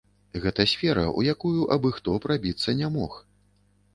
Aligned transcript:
Гэта 0.45 0.63
сфера, 0.71 1.03
у 1.19 1.25
якую 1.33 1.67
абы-хто 1.77 2.17
прабіцца 2.25 2.75
не 2.83 2.89
мог. 2.99 3.13